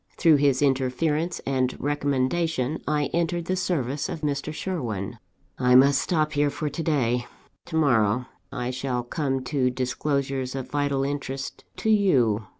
Through 0.17 0.37
his 0.37 0.63
interference 0.63 1.41
and 1.45 1.79
recommendation, 1.79 2.81
I 2.87 3.11
entered 3.13 3.45
the 3.45 3.55
service 3.55 4.09
of 4.09 4.21
Mr. 4.21 4.51
Sherwin. 4.51 5.19
"I 5.59 5.75
must 5.75 6.01
stop 6.01 6.31
here 6.33 6.49
for 6.49 6.69
to 6.69 6.81
day. 6.81 7.27
To 7.67 7.75
morrow 7.75 8.25
I 8.51 8.71
shall 8.71 9.03
come 9.03 9.43
to 9.43 9.69
disclosures 9.69 10.55
of 10.55 10.71
vital 10.71 11.03
interest 11.03 11.65
to 11.75 11.91
you. 11.91 12.47